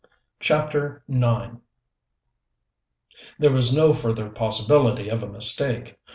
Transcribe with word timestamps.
CHAPTER 0.39 1.03
IX 1.07 1.57
There 3.37 3.51
was 3.51 3.75
no 3.77 3.93
further 3.93 4.31
possibility 4.31 5.09
of 5.09 5.21
a 5.21 5.27
mistake. 5.29 5.99